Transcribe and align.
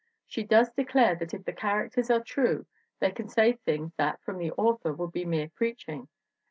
She 0.25 0.41
does 0.43 0.71
declare 0.71 1.13
that 1.17 1.31
if 1.35 1.45
the 1.45 1.53
characters 1.53 2.09
are 2.09 2.21
true 2.21 2.65
they 2.99 3.11
can 3.11 3.29
say 3.29 3.53
things 3.67 3.93
that, 3.97 4.19
from 4.23 4.39
the 4.39 4.51
author, 4.53 4.91
would 4.93 5.11
be 5.11 5.25
mere 5.25 5.49
preach 5.53 5.87
ing. 5.87 6.07